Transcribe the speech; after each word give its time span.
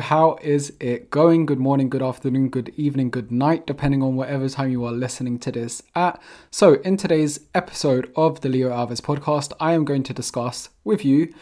how 0.00 0.38
is 0.42 0.72
it 0.80 1.10
going? 1.10 1.46
Good 1.46 1.58
morning, 1.58 1.88
good 1.88 2.02
afternoon, 2.02 2.50
good 2.50 2.72
evening, 2.76 3.10
good 3.10 3.30
night, 3.30 3.66
depending 3.66 4.02
on 4.02 4.16
whatever 4.16 4.48
time 4.48 4.70
you 4.70 4.84
are 4.84 4.92
listening 4.92 5.38
to 5.40 5.52
this 5.52 5.82
at. 5.94 6.20
So, 6.50 6.74
in 6.82 6.96
today's 6.96 7.40
episode 7.54 8.12
of 8.16 8.40
the 8.40 8.48
Leo 8.48 8.70
Alves 8.70 9.00
podcast, 9.00 9.52
I 9.60 9.72
am 9.72 9.84
going 9.84 10.02
to 10.04 10.14
discuss 10.14 10.70
with 10.84 11.04
you 11.04 11.32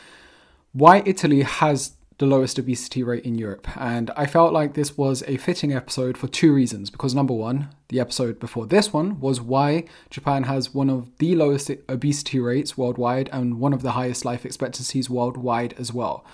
why 0.72 1.02
Italy 1.06 1.42
has 1.42 1.92
the 2.18 2.26
lowest 2.26 2.58
obesity 2.58 3.02
rate 3.02 3.24
in 3.24 3.36
Europe. 3.36 3.68
And 3.76 4.10
I 4.16 4.26
felt 4.26 4.52
like 4.52 4.74
this 4.74 4.96
was 4.96 5.22
a 5.26 5.36
fitting 5.36 5.72
episode 5.72 6.16
for 6.16 6.28
two 6.28 6.52
reasons. 6.52 6.88
Because, 6.90 7.14
number 7.14 7.34
one, 7.34 7.68
the 7.88 8.00
episode 8.00 8.40
before 8.40 8.66
this 8.66 8.92
one 8.92 9.20
was 9.20 9.40
why 9.40 9.84
Japan 10.10 10.44
has 10.44 10.74
one 10.74 10.88
of 10.88 11.10
the 11.18 11.34
lowest 11.34 11.70
obesity 11.88 12.38
rates 12.38 12.78
worldwide 12.78 13.28
and 13.32 13.60
one 13.60 13.72
of 13.72 13.82
the 13.82 13.92
highest 13.92 14.24
life 14.24 14.46
expectancies 14.46 15.10
worldwide 15.10 15.74
as 15.78 15.92
well. 15.92 16.24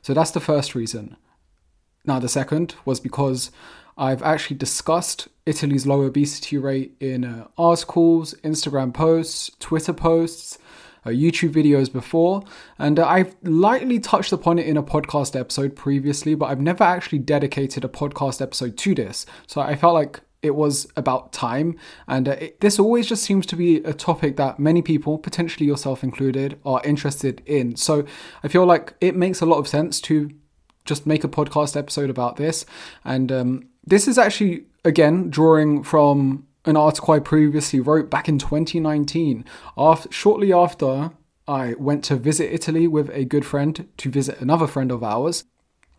So, 0.00 0.14
that's 0.14 0.30
the 0.30 0.40
first 0.40 0.74
reason. 0.74 1.16
Now, 2.04 2.18
the 2.18 2.28
second 2.28 2.74
was 2.84 3.00
because 3.00 3.50
I've 3.96 4.22
actually 4.22 4.56
discussed 4.56 5.28
Italy's 5.46 5.86
low 5.86 6.02
obesity 6.02 6.58
rate 6.58 6.94
in 6.98 7.24
uh, 7.24 7.48
articles, 7.58 8.34
Instagram 8.42 8.92
posts, 8.92 9.50
Twitter 9.60 9.92
posts, 9.92 10.58
uh, 11.04 11.10
YouTube 11.10 11.52
videos 11.52 11.92
before, 11.92 12.42
and 12.78 12.98
uh, 12.98 13.06
I've 13.06 13.34
lightly 13.42 13.98
touched 13.98 14.32
upon 14.32 14.58
it 14.58 14.66
in 14.66 14.76
a 14.76 14.82
podcast 14.82 15.38
episode 15.38 15.74
previously, 15.76 16.34
but 16.34 16.46
I've 16.46 16.60
never 16.60 16.84
actually 16.84 17.18
dedicated 17.18 17.84
a 17.84 17.88
podcast 17.88 18.40
episode 18.40 18.76
to 18.78 18.94
this. 18.94 19.26
So 19.46 19.60
I 19.60 19.74
felt 19.74 19.94
like 19.94 20.20
it 20.42 20.54
was 20.54 20.88
about 20.96 21.32
time, 21.32 21.76
and 22.08 22.28
uh, 22.28 22.32
it, 22.32 22.60
this 22.60 22.78
always 22.78 23.06
just 23.06 23.24
seems 23.24 23.46
to 23.46 23.56
be 23.56 23.76
a 23.78 23.92
topic 23.92 24.36
that 24.36 24.58
many 24.58 24.82
people, 24.82 25.18
potentially 25.18 25.66
yourself 25.66 26.02
included, 26.02 26.58
are 26.64 26.80
interested 26.84 27.42
in. 27.46 27.76
So 27.76 28.04
I 28.42 28.48
feel 28.48 28.64
like 28.64 28.94
it 29.00 29.14
makes 29.14 29.40
a 29.40 29.46
lot 29.46 29.58
of 29.58 29.68
sense 29.68 30.00
to 30.02 30.30
just 30.84 31.06
make 31.06 31.24
a 31.24 31.28
podcast 31.28 31.76
episode 31.76 32.10
about 32.10 32.36
this, 32.36 32.66
and 33.04 33.30
um, 33.30 33.68
this 33.86 34.08
is 34.08 34.18
actually 34.18 34.64
again 34.84 35.30
drawing 35.30 35.82
from 35.82 36.46
an 36.64 36.76
article 36.76 37.14
I 37.14 37.18
previously 37.18 37.80
wrote 37.80 38.10
back 38.10 38.28
in 38.28 38.38
2019. 38.38 39.44
After, 39.76 40.12
shortly 40.12 40.52
after 40.52 41.10
I 41.48 41.74
went 41.74 42.04
to 42.04 42.16
visit 42.16 42.52
Italy 42.52 42.86
with 42.86 43.10
a 43.10 43.24
good 43.24 43.44
friend 43.44 43.88
to 43.96 44.10
visit 44.10 44.40
another 44.40 44.66
friend 44.66 44.92
of 44.92 45.02
ours, 45.02 45.44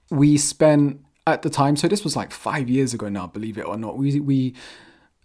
we 0.09 0.37
spent 0.37 1.01
at 1.25 1.41
the 1.41 1.49
time, 1.49 1.75
so 1.75 1.87
this 1.87 2.03
was 2.03 2.15
like 2.15 2.31
five 2.31 2.69
years 2.69 2.93
ago 2.93 3.09
now, 3.09 3.27
believe 3.27 3.57
it 3.57 3.65
or 3.65 3.77
not, 3.77 3.97
we, 3.97 4.19
we 4.19 4.53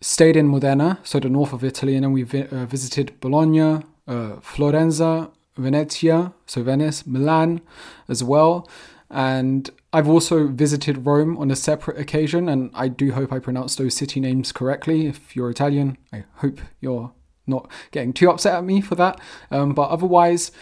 stayed 0.01 0.36
in 0.36 0.47
Modena, 0.47 0.98
so 1.03 1.19
the 1.19 1.29
north 1.29 1.53
of 1.53 1.64
Italy, 1.64 1.95
and 1.97 2.05
then 2.05 2.12
we 2.12 2.23
vi- 2.23 2.47
uh, 2.47 2.67
visited 2.67 3.19
Bologna, 3.20 3.84
uh, 4.06 4.36
Florenza, 4.41 5.31
Venezia, 5.56 6.33
so 6.47 6.62
Venice, 6.62 7.06
Milan 7.06 7.61
as 8.09 8.23
well. 8.23 8.69
And 9.11 9.70
I've 9.92 10.09
also 10.09 10.48
visited 10.48 11.06
Rome 11.06 11.39
on 11.39 11.51
a 11.51 11.56
separate 11.56 11.98
occasion, 11.98 12.48
and 12.48 12.70
I 12.75 12.89
do 12.89 13.12
hope 13.12 13.33
I 13.33 13.39
pronounced 13.39 13.78
those 13.78 13.95
city 13.95 14.20
names 14.20 14.53
correctly. 14.53 15.06
If 15.06 15.34
you're 15.34 15.51
Italian, 15.51 15.97
I 16.12 16.25
hope 16.37 16.61
you're 16.81 17.12
not 17.47 17.70
getting 17.91 18.12
too 18.12 18.31
upset 18.31 18.55
at 18.55 18.64
me 18.64 18.81
for 18.83 18.95
that. 18.97 19.19
Um, 19.51 19.73
but 19.73 19.89
otherwise, 19.89 20.53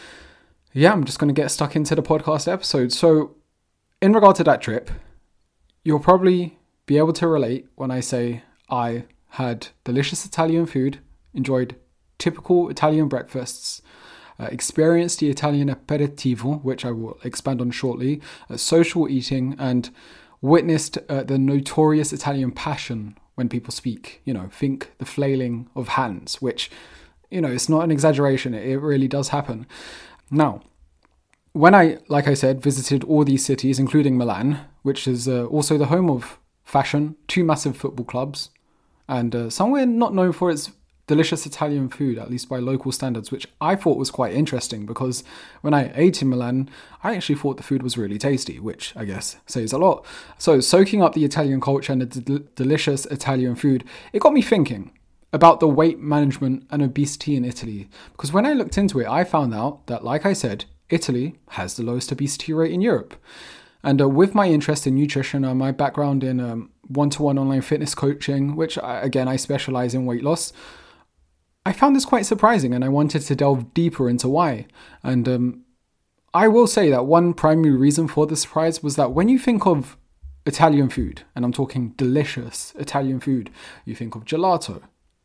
yeah, 0.73 0.93
I'm 0.93 1.05
just 1.05 1.19
going 1.19 1.35
to 1.35 1.41
get 1.41 1.51
stuck 1.51 1.75
into 1.75 1.95
the 1.95 2.03
podcast 2.03 2.51
episode. 2.51 2.93
So, 2.93 3.37
in 4.01 4.13
regard 4.13 4.37
to 4.37 4.45
that 4.45 4.63
trip, 4.63 4.91
you'll 5.83 5.99
probably 5.99 6.59
be 6.85 6.99
able 6.99 7.15
to 7.15 7.27
relate 7.27 7.67
when 7.75 7.91
I 7.91 8.01
say 8.01 8.43
I 8.71 9.05
had 9.31 9.69
delicious 9.85 10.25
Italian 10.25 10.67
food, 10.67 10.99
enjoyed 11.35 11.77
typical 12.19 12.69
Italian 12.69 13.09
breakfasts, 13.09 13.83
uh, 14.39 14.45
experienced 14.45 15.21
the 15.21 15.31
Italian 15.31 15.69
aperitivo, 15.69 16.63
which 16.63 16.85
I 16.85 16.91
will 16.91 17.19
expand 17.25 17.61
on 17.61 17.71
shortly, 17.71 18.21
uh, 18.51 18.57
social 18.57 19.09
eating, 19.09 19.57
and 19.59 19.91
witnessed 20.41 20.99
uh, 21.09 21.23
the 21.23 21.39
notorious 21.39 22.13
Italian 22.13 22.53
passion 22.53 23.17
when 23.35 23.49
people 23.49 23.73
speak. 23.73 24.21
You 24.25 24.35
know, 24.35 24.49
think 24.51 24.93
the 24.99 25.05
flailing 25.05 25.69
of 25.75 25.89
hands, 25.89 26.43
which, 26.43 26.71
you 27.31 27.41
know, 27.41 27.51
it's 27.51 27.69
not 27.69 27.85
an 27.85 27.91
exaggeration, 27.91 28.55
it, 28.55 28.67
it 28.67 28.79
really 28.79 29.09
does 29.09 29.29
happen. 29.29 29.67
Now, 30.31 30.63
when 31.53 31.75
I, 31.75 31.99
like 32.09 32.29
I 32.29 32.35
said, 32.35 32.61
visited 32.61 33.03
all 33.05 33.25
these 33.25 33.45
cities, 33.45 33.79
including 33.79 34.19
Milan, 34.19 34.61
which 34.83 35.09
is 35.09 35.27
uh, 35.27 35.47
also 35.47 35.79
the 35.79 35.87
home 35.87 36.11
of 36.11 36.39
fashion, 36.65 37.17
two 37.29 37.45
massive 37.45 37.77
football 37.77 38.05
clubs, 38.05 38.51
and 39.09 39.35
uh, 39.35 39.51
somewhere 39.51 39.87
not 39.87 40.13
known 40.13 40.33
for 40.33 40.51
its 40.51 40.73
delicious 41.07 41.47
Italian 41.47 41.89
food, 41.89 42.19
at 42.19 42.31
least 42.31 42.49
by 42.49 42.59
local 42.59 42.91
standards, 42.91 43.31
which 43.31 43.47
I 43.61 43.77
thought 43.77 43.99
was 43.99 44.11
quite 44.11 44.35
interesting 44.35 44.87
because 44.87 45.23
when 45.61 45.73
I 45.73 45.93
ate 45.95 46.21
in 46.21 46.29
Milan, 46.29 46.69
I 47.03 47.15
actually 47.15 47.37
thought 47.37 47.57
the 47.57 47.63
food 47.63 47.83
was 47.83 47.97
really 47.97 48.19
tasty, 48.19 48.59
which 48.59 48.93
I 48.97 49.05
guess 49.05 49.37
says 49.47 49.73
a 49.73 49.79
lot. 49.79 50.05
So, 50.39 50.61
soaking 50.61 51.03
up 51.03 51.15
the 51.15 51.25
Italian 51.25 51.61
culture 51.61 51.93
and 51.93 52.03
the 52.03 52.21
d- 52.21 52.45
delicious 52.57 53.07
Italian 53.07 53.55
food, 53.55 53.85
it 54.13 54.21
got 54.21 54.33
me 54.33 54.43
thinking 54.43 54.93
about 55.33 55.61
the 55.61 55.69
weight 55.69 55.99
management 55.99 56.67
and 56.71 56.83
obesity 56.83 57.37
in 57.37 57.45
Italy. 57.45 57.89
Because 58.13 58.33
when 58.33 58.47
I 58.47 58.53
looked 58.53 58.79
into 58.79 59.01
it, 59.01 59.07
I 59.07 59.23
found 59.25 59.55
out 59.55 59.87
that, 59.87 60.05
like 60.05 60.27
I 60.27 60.33
said, 60.33 60.65
Italy 60.89 61.37
has 61.51 61.75
the 61.75 61.83
lowest 61.83 62.11
obesity 62.11 62.53
rate 62.53 62.73
in 62.73 62.81
Europe. 62.81 63.15
And 63.83 64.01
uh, 64.01 64.09
with 64.09 64.35
my 64.35 64.49
interest 64.49 64.87
in 64.87 64.97
nutrition 64.97 65.45
and 65.45 65.59
my 65.59 65.71
background 65.71 66.25
in 66.25 66.69
one 66.89 67.11
to 67.11 67.23
one 67.23 67.39
online 67.39 67.61
fitness 67.61 67.95
coaching, 67.95 68.57
which 68.57 68.79
I, 68.79 69.01
again 69.01 69.29
I 69.29 69.37
specialize 69.37 69.95
in 69.95 70.07
weight 70.07 70.25
loss, 70.25 70.53
I 71.67 71.73
found 71.73 71.97
this 71.97 72.05
quite 72.05 72.27
surprising 72.27 72.73
and 72.73 72.85
I 72.85 72.89
wanted 72.89 73.23
to 73.23 73.35
delve 73.35 73.75
deeper 73.75 74.09
into 74.09 74.29
why. 74.29 74.69
And 75.03 75.29
um, 75.29 75.65
I 76.33 76.47
will 76.47 76.69
say 76.69 76.91
that 76.91 77.07
one 77.07 77.35
primary 77.35 77.75
reason 77.77 78.07
for 78.07 78.25
the 78.25 78.37
surprise 78.37 78.85
was 78.85 78.95
that 78.95 79.11
when 79.11 79.29
you 79.29 79.37
think 79.37 79.67
of 79.67 79.97
Italian 80.47 80.89
food, 80.89 81.23
and 81.35 81.45
I'm 81.45 81.53
talking 81.53 81.89
delicious 81.97 82.73
Italian 82.79 83.19
food, 83.19 83.51
you 83.85 83.97
think 83.97 84.15
of 84.15 84.25
gelato, 84.25 84.83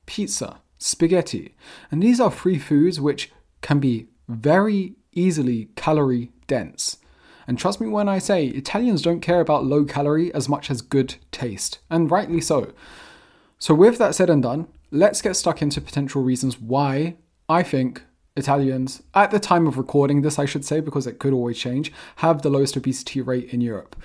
pizza, 0.08 0.62
spaghetti. 0.80 1.54
And 1.92 2.02
these 2.02 2.20
are 2.20 2.32
three 2.32 2.58
foods 2.58 3.00
which 3.00 3.32
can 3.62 3.80
be 3.80 4.08
very 4.28 4.96
easily 5.12 5.70
calorie 5.76 6.32
dense. 6.48 6.98
And 7.46 7.60
trust 7.60 7.80
me 7.80 7.88
when 7.88 8.10
I 8.10 8.18
say 8.18 8.48
Italians 8.48 9.04
don't 9.04 9.22
care 9.22 9.42
about 9.42 9.66
low 9.66 9.86
calorie 9.86 10.34
as 10.34 10.50
much 10.50 10.72
as 10.72 10.82
good 10.82 11.18
taste, 11.32 11.78
and 11.88 12.10
rightly 12.10 12.42
so. 12.42 12.74
So, 13.60 13.76
with 13.76 14.00
that 14.00 14.16
said 14.16 14.32
and 14.32 14.42
done, 14.42 14.68
let's 14.92 15.22
get 15.22 15.36
stuck 15.36 15.62
into 15.62 15.82
potential 15.82 16.22
reasons 16.22 16.60
why 16.60 17.16
I 17.50 17.64
think 17.64 18.04
Italians, 18.36 19.02
at 19.14 19.32
the 19.32 19.40
time 19.40 19.68
of 19.68 19.78
recording 19.78 20.22
this, 20.22 20.38
I 20.38 20.46
should 20.46 20.66
say, 20.66 20.80
because 20.80 21.08
it 21.08 21.20
could 21.20 21.34
always 21.34 21.58
change, 21.58 21.92
have 22.18 22.42
the 22.42 22.50
lowest 22.50 22.78
obesity 22.78 23.22
rate 23.22 23.54
in 23.54 23.62
Europe. 23.62 23.96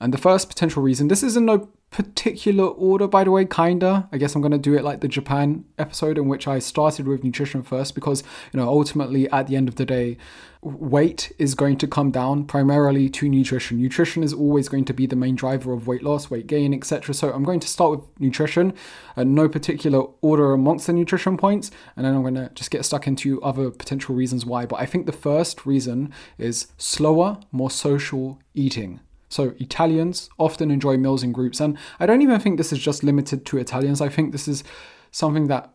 And 0.00 0.12
the 0.12 0.18
first 0.18 0.48
potential 0.48 0.82
reason, 0.82 1.08
this 1.08 1.22
is 1.22 1.36
in 1.36 1.46
no 1.46 1.68
particular 1.94 2.64
order, 2.64 3.06
by 3.06 3.22
the 3.22 3.30
way, 3.30 3.44
kinda. 3.44 4.08
I 4.10 4.18
guess 4.18 4.34
I'm 4.34 4.42
gonna 4.42 4.58
do 4.58 4.74
it 4.74 4.82
like 4.82 5.00
the 5.00 5.06
Japan 5.06 5.64
episode, 5.78 6.18
in 6.18 6.26
which 6.26 6.48
I 6.48 6.58
started 6.58 7.06
with 7.06 7.22
nutrition 7.22 7.62
first, 7.62 7.94
because 7.94 8.24
you 8.52 8.58
know 8.58 8.68
ultimately 8.68 9.30
at 9.30 9.46
the 9.46 9.54
end 9.54 9.68
of 9.68 9.76
the 9.76 9.86
day, 9.86 10.16
weight 10.60 11.30
is 11.38 11.54
going 11.54 11.76
to 11.78 11.86
come 11.86 12.10
down 12.10 12.46
primarily 12.46 13.08
to 13.10 13.28
nutrition. 13.28 13.80
Nutrition 13.80 14.24
is 14.24 14.32
always 14.32 14.68
going 14.68 14.84
to 14.86 14.92
be 14.92 15.06
the 15.06 15.14
main 15.14 15.36
driver 15.36 15.72
of 15.72 15.86
weight 15.86 16.02
loss, 16.02 16.30
weight 16.30 16.48
gain, 16.48 16.74
etc. 16.74 17.14
So 17.14 17.32
I'm 17.32 17.44
going 17.44 17.60
to 17.60 17.68
start 17.68 17.92
with 17.92 18.20
nutrition, 18.20 18.72
and 19.14 19.32
no 19.32 19.48
particular 19.48 20.04
order 20.20 20.52
amongst 20.52 20.88
the 20.88 20.92
nutrition 20.94 21.36
points, 21.36 21.70
and 21.96 22.04
then 22.04 22.16
I'm 22.16 22.24
gonna 22.24 22.50
just 22.56 22.72
get 22.72 22.84
stuck 22.84 23.06
into 23.06 23.40
other 23.40 23.70
potential 23.70 24.16
reasons 24.16 24.44
why. 24.44 24.66
But 24.66 24.80
I 24.80 24.86
think 24.86 25.06
the 25.06 25.12
first 25.12 25.64
reason 25.64 26.12
is 26.38 26.66
slower, 26.76 27.38
more 27.52 27.70
social 27.70 28.40
eating. 28.52 28.98
So 29.28 29.54
Italians 29.58 30.30
often 30.38 30.70
enjoy 30.70 30.96
meals 30.96 31.22
in 31.22 31.32
groups, 31.32 31.60
and 31.60 31.76
I 31.98 32.06
don't 32.06 32.22
even 32.22 32.40
think 32.40 32.56
this 32.56 32.72
is 32.72 32.78
just 32.78 33.02
limited 33.02 33.44
to 33.46 33.58
Italians. 33.58 34.00
I 34.00 34.08
think 34.08 34.32
this 34.32 34.48
is 34.48 34.64
something 35.10 35.48
that 35.48 35.72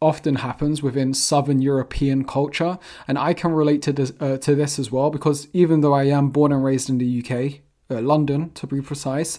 often 0.00 0.36
happens 0.36 0.82
within 0.82 1.14
Southern 1.14 1.62
European 1.62 2.24
culture, 2.24 2.78
and 3.08 3.18
I 3.18 3.34
can 3.34 3.52
relate 3.52 3.82
to 3.82 3.92
this 3.92 4.12
uh, 4.20 4.36
to 4.38 4.54
this 4.54 4.78
as 4.78 4.90
well 4.90 5.10
because 5.10 5.48
even 5.52 5.80
though 5.80 5.94
I 5.94 6.04
am 6.04 6.30
born 6.30 6.52
and 6.52 6.64
raised 6.64 6.88
in 6.90 6.98
the 6.98 7.20
UK, 7.20 7.60
uh, 7.90 8.00
London 8.00 8.50
to 8.50 8.66
be 8.66 8.80
precise, 8.80 9.38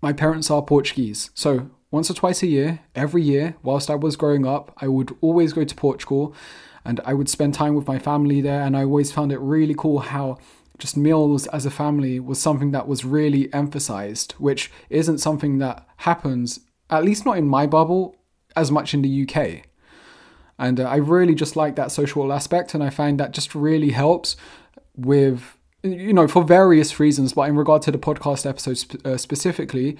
my 0.00 0.12
parents 0.12 0.50
are 0.50 0.62
Portuguese. 0.62 1.30
So 1.34 1.70
once 1.90 2.10
or 2.10 2.14
twice 2.14 2.42
a 2.42 2.46
year, 2.46 2.80
every 2.94 3.22
year, 3.22 3.56
whilst 3.62 3.90
I 3.90 3.94
was 3.94 4.16
growing 4.16 4.46
up, 4.46 4.74
I 4.78 4.88
would 4.88 5.16
always 5.20 5.52
go 5.52 5.64
to 5.64 5.74
Portugal, 5.74 6.34
and 6.84 7.00
I 7.04 7.14
would 7.14 7.28
spend 7.28 7.54
time 7.54 7.74
with 7.74 7.86
my 7.86 7.98
family 7.98 8.40
there, 8.40 8.62
and 8.62 8.76
I 8.76 8.84
always 8.84 9.12
found 9.12 9.32
it 9.32 9.38
really 9.38 9.74
cool 9.74 10.00
how 10.00 10.38
just 10.78 10.96
meals 10.96 11.46
as 11.48 11.66
a 11.66 11.70
family 11.70 12.20
was 12.20 12.40
something 12.40 12.70
that 12.70 12.86
was 12.86 13.04
really 13.04 13.52
emphasized, 13.52 14.32
which 14.32 14.70
isn't 14.90 15.18
something 15.18 15.58
that 15.58 15.86
happens, 15.98 16.60
at 16.90 17.04
least 17.04 17.24
not 17.24 17.38
in 17.38 17.48
my 17.48 17.66
bubble, 17.66 18.16
as 18.56 18.70
much 18.70 18.94
in 18.94 19.02
the 19.02 19.22
UK. 19.22 19.64
And 20.58 20.80
uh, 20.80 20.84
I 20.84 20.96
really 20.96 21.34
just 21.34 21.56
like 21.56 21.76
that 21.76 21.92
social 21.92 22.32
aspect, 22.32 22.74
and 22.74 22.82
I 22.82 22.90
find 22.90 23.18
that 23.20 23.32
just 23.32 23.54
really 23.54 23.90
helps 23.90 24.36
with, 24.96 25.56
you 25.82 26.12
know, 26.12 26.26
for 26.26 26.42
various 26.42 26.98
reasons, 26.98 27.32
but 27.32 27.48
in 27.48 27.56
regard 27.56 27.82
to 27.82 27.92
the 27.92 27.98
podcast 27.98 28.48
episode 28.48 28.78
sp- 28.78 29.04
uh, 29.04 29.16
specifically, 29.16 29.96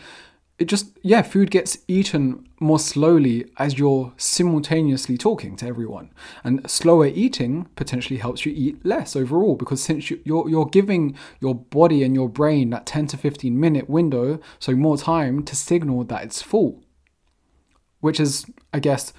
it 0.59 0.67
just 0.67 0.99
yeah 1.03 1.23
food 1.23 1.51
gets 1.51 1.79
eaten 1.87 2.49
more 2.61 2.79
slowly 2.79 3.47
as 3.59 3.79
you're 3.79 4.13
simultaneously 4.17 5.17
talking 5.17 5.57
to 5.57 5.67
everyone. 5.67 6.11
And 6.43 6.69
slower 6.69 7.07
eating 7.07 7.69
potentially 7.77 8.19
helps 8.19 8.45
you 8.45 8.53
eat 8.55 8.85
less 8.85 9.15
overall 9.15 9.55
because 9.55 9.83
since 9.83 10.11
you, 10.11 10.21
you're 10.25 10.49
you're 10.49 10.67
giving 10.67 11.17
your 11.41 11.55
body 11.55 12.03
and 12.03 12.15
your 12.15 12.29
brain 12.29 12.71
that 12.71 12.87
10 12.87 13.07
to 13.09 13.17
15 13.17 13.59
minute 13.59 13.89
window 13.89 14.41
so 14.59 14.75
more 14.75 14.97
time 14.97 15.45
to 15.45 15.55
signal 15.55 16.05
that 16.05 16.25
it's 16.25 16.43
full 16.43 16.83
which 18.01 18.19
is 18.19 18.47
i 18.73 18.79
guess 18.79 19.13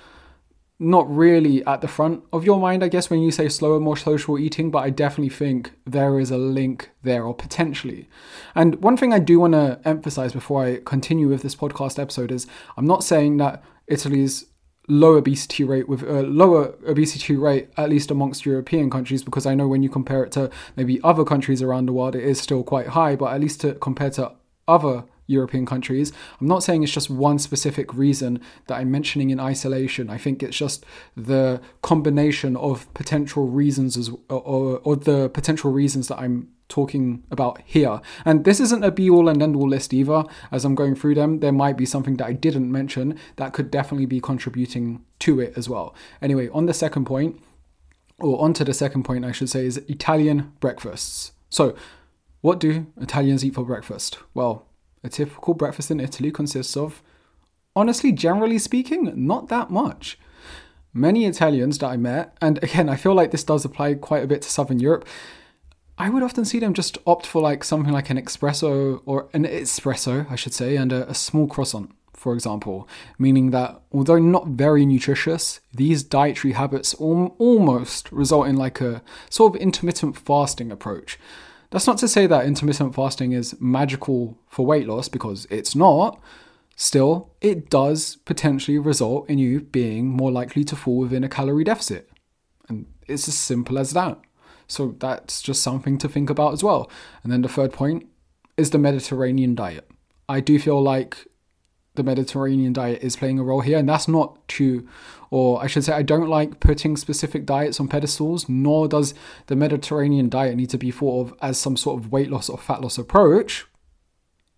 not 0.80 1.14
really 1.14 1.64
at 1.66 1.82
the 1.82 1.88
front 1.90 2.24
of 2.32 2.46
your 2.46 2.58
mind, 2.58 2.84
I 2.84 2.88
guess, 2.88 3.10
when 3.10 3.20
you 3.20 3.32
say 3.32 3.50
slower, 3.50 3.82
more 3.82 3.98
social 3.98 4.40
eating, 4.40 4.72
but 4.72 4.80
I 4.80 4.90
definitely 4.90 5.30
think 5.30 5.74
there 5.86 6.20
is 6.20 6.32
a 6.32 6.38
link 6.38 6.90
there, 7.04 7.26
or 7.26 7.34
potentially. 7.34 8.08
And 8.56 8.82
one 8.82 8.96
thing 8.96 9.14
I 9.14 9.20
do 9.20 9.42
want 9.42 9.54
to 9.54 9.82
emphasize 9.84 10.32
before 10.32 10.64
I 10.66 10.80
continue 10.86 11.28
with 11.28 11.42
this 11.42 11.56
podcast 11.56 12.00
episode 12.00 12.32
is 12.32 12.48
I'm 12.78 12.86
not 12.86 13.04
saying 13.04 13.38
that 13.38 13.62
Italy's 13.88 14.46
low 14.88 15.16
obesity 15.16 15.64
rate 15.64 15.88
with 15.88 16.02
a 16.02 16.24
lower 16.24 16.74
obesity 16.88 17.36
rate 17.36 17.70
at 17.78 17.90
least 17.90 18.10
amongst 18.10 18.46
European 18.46 18.90
countries 18.90 19.22
because 19.22 19.46
I 19.46 19.54
know 19.54 19.68
when 19.68 19.84
you 19.84 19.90
compare 19.90 20.24
it 20.24 20.32
to 20.32 20.50
maybe 20.76 21.00
other 21.04 21.24
countries 21.24 21.62
around 21.62 21.86
the 21.86 21.94
world 21.94 22.16
it 22.16 22.24
is 22.24 22.42
still 22.42 22.64
quite 22.64 22.88
high 22.88 23.16
but 23.16 23.32
at 23.32 23.40
least 23.40 23.62
to, 23.62 23.76
compare 23.76 24.10
to 24.12 24.32
other 24.68 25.04
European 25.30 25.66
countries. 25.66 26.12
I'm 26.42 26.48
not 26.48 26.64
saying 26.64 26.84
it's 26.84 26.92
just 26.92 27.10
one 27.10 27.40
specific 27.40 27.94
reason 27.94 28.42
that 28.68 28.76
I'm 28.76 28.92
mentioning 28.92 29.30
in 29.30 29.40
isolation. 29.40 30.10
I 30.10 30.18
think 30.18 30.44
it's 30.44 30.58
just 30.58 30.86
the 31.16 31.62
combination 31.82 32.56
of 32.58 32.92
potential 32.94 33.48
reasons 33.48 33.96
as 33.96 34.10
or, 34.30 34.80
or 34.84 34.96
the 34.96 35.30
potential 35.30 35.72
reasons 35.72 36.08
that 36.08 36.20
I'm 36.20 36.50
talking 36.68 37.24
about 37.32 37.62
here. 37.66 38.00
And 38.26 38.46
this 38.46 38.60
isn't 38.60 38.84
a 38.84 38.92
be 38.92 39.10
all 39.10 39.28
and 39.28 39.42
end 39.42 39.56
all 39.56 39.68
list 39.68 39.94
either. 39.94 40.24
As 40.52 40.64
I'm 40.64 40.76
going 40.76 40.96
through 40.96 41.16
them, 41.16 41.40
there 41.40 41.52
might 41.52 41.78
be 41.78 41.86
something 41.86 42.18
that 42.18 42.28
I 42.28 42.34
didn't 42.34 42.72
mention 42.72 43.18
that 43.36 43.54
could 43.54 43.72
definitely 43.72 44.06
be 44.06 44.22
contributing 44.22 45.04
to 45.20 45.40
it 45.40 45.54
as 45.58 45.68
well. 45.68 45.96
Anyway, 46.22 46.48
on 46.50 46.68
the 46.68 46.74
second 46.74 47.06
point, 47.06 47.42
or 48.20 48.42
onto 48.42 48.64
the 48.64 48.74
second 48.74 49.04
point, 49.04 49.26
I 49.26 49.32
should 49.32 49.50
say, 49.50 49.66
is 49.66 49.78
Italian 49.88 50.54
breakfasts. 50.60 51.32
So, 51.50 51.76
what 52.42 52.60
do 52.60 52.88
Italians 53.02 53.44
eat 53.44 53.56
for 53.56 53.66
breakfast? 53.66 54.20
Well, 54.34 54.69
a 55.04 55.10
typical 55.10 55.54
breakfast 55.54 55.92
in 55.92 56.00
Italy 56.00 56.32
consists 56.32 56.76
of, 56.76 57.02
honestly, 57.76 58.12
generally 58.12 58.58
speaking, 58.58 59.12
not 59.16 59.48
that 59.50 59.70
much. 59.70 60.18
Many 60.94 61.26
Italians 61.26 61.78
that 61.78 61.88
I 61.88 61.98
met, 61.98 62.36
and 62.42 62.62
again, 62.64 62.90
I 62.90 62.96
feel 62.96 63.14
like 63.14 63.32
this 63.32 63.44
does 63.44 63.66
apply 63.66 63.96
quite 63.96 64.24
a 64.24 64.28
bit 64.28 64.42
to 64.42 64.50
Southern 64.50 64.80
Europe, 64.80 65.08
I 65.98 66.10
would 66.10 66.24
often 66.24 66.46
see 66.46 66.60
them 66.60 66.74
just 66.74 66.98
opt 67.06 67.26
for 67.26 67.42
like 67.42 67.64
something 67.64 67.92
like 67.92 68.10
an 68.10 68.18
espresso 68.18 69.02
or 69.06 69.30
an 69.34 69.44
espresso, 69.44 70.32
I 70.32 70.36
should 70.36 70.54
say, 70.54 70.78
and 70.78 70.94
a, 70.94 71.10
a 71.10 71.14
small 71.14 71.46
croissant, 71.46 71.92
for 72.14 72.34
example, 72.34 72.88
meaning 73.18 73.52
that 73.52 73.82
although 73.92 74.18
not 74.18 74.48
very 74.48 74.86
nutritious, 74.86 75.60
these 75.74 76.02
dietary 76.04 76.54
habits 76.54 76.96
al- 77.02 77.36
almost 77.38 78.10
result 78.14 78.48
in 78.48 78.56
like 78.56 78.80
a 78.80 79.02
sort 79.30 79.56
of 79.56 79.62
intermittent 79.62 80.18
fasting 80.18 80.72
approach. 80.72 81.20
That's 81.72 81.88
not 81.88 81.98
to 82.00 82.08
say 82.08 82.26
that 82.28 82.46
intermittent 82.46 82.96
fasting 82.96 83.32
is 83.32 83.56
magical 83.60 84.38
for 84.48 84.66
weight 84.66 84.88
loss 84.88 85.08
because 85.08 85.46
it's 85.50 85.76
not. 85.76 86.20
Still, 86.76 87.32
it 87.42 87.70
does 87.70 88.16
potentially 88.26 88.80
result 88.80 89.30
in 89.30 89.38
you 89.38 89.62
being 89.62 90.08
more 90.08 90.32
likely 90.32 90.64
to 90.64 90.76
fall 90.76 90.98
within 90.98 91.24
a 91.24 91.30
calorie 91.30 91.66
deficit. 91.66 92.10
And 92.68 92.88
it's 93.08 93.28
as 93.28 93.36
simple 93.36 93.78
as 93.78 93.92
that. 93.92 94.18
So 94.68 94.96
that's 95.00 95.42
just 95.42 95.62
something 95.62 95.98
to 95.98 96.08
think 96.08 96.30
about 96.30 96.54
as 96.54 96.64
well. 96.64 96.90
And 97.24 97.32
then 97.32 97.42
the 97.42 97.50
third 97.50 97.74
point 97.74 98.08
is 98.56 98.70
the 98.70 98.78
Mediterranean 98.78 99.56
diet. 99.56 99.90
I 100.28 100.40
do 100.40 100.58
feel 100.60 100.82
like 100.82 101.28
the 102.00 102.04
Mediterranean 102.04 102.72
diet 102.72 103.04
is 103.04 103.18
playing 103.18 103.38
a 103.38 103.44
role 103.44 103.60
here, 103.60 103.78
and 103.78 103.90
that's 103.90 104.08
not 104.08 104.48
to, 104.48 104.88
or 105.30 105.62
I 105.62 105.68
should 105.68 105.84
say, 105.84 105.92
I 105.92 106.02
don't 106.02 106.30
like 106.30 106.62
putting 106.62 106.96
specific 106.96 107.46
diets 107.46 107.80
on 107.80 107.90
pedestals, 107.90 108.48
nor 108.48 108.88
does 108.88 109.14
the 109.48 109.58
Mediterranean 109.58 110.30
diet 110.30 110.56
need 110.56 110.70
to 110.70 110.78
be 110.78 110.92
thought 110.92 111.28
of 111.28 111.38
as 111.42 111.58
some 111.58 111.76
sort 111.76 112.02
of 112.02 112.12
weight 112.12 112.32
loss 112.32 112.48
or 112.48 112.58
fat 112.58 112.82
loss 112.82 112.98
approach, 112.98 113.66